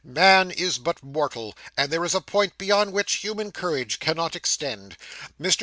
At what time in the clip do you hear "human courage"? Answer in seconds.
3.17-3.99